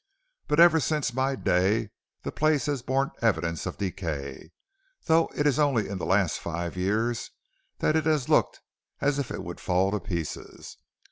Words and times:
But 0.47 0.59
ever 0.59 0.79
since 0.79 1.13
my 1.13 1.35
day 1.35 1.91
the 2.23 2.31
place 2.31 2.65
has 2.65 2.81
borne 2.81 3.11
evidences 3.21 3.67
of 3.67 3.77
decay, 3.77 4.49
though 5.05 5.29
it 5.35 5.45
is 5.45 5.59
only 5.59 5.87
in 5.87 5.99
the 5.99 6.07
last 6.07 6.39
five 6.39 6.75
years 6.75 7.29
it 7.79 8.05
has 8.07 8.27
looked 8.27 8.61
as 8.99 9.19
if 9.19 9.29
it 9.29 9.43
would 9.43 9.59
fall 9.59 9.91
to 9.91 9.99
pieces. 9.99 10.77